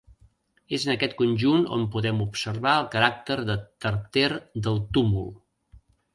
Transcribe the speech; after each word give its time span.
És 0.77 0.85
en 0.85 0.93
aquest 0.93 1.11
conjunt 1.19 1.67
on 1.77 1.83
podem 1.97 2.23
observar 2.25 2.73
el 2.85 2.89
caràcter 2.97 3.39
de 3.51 3.59
tarter 3.87 4.27
del 4.39 4.83
túmul. 4.99 5.31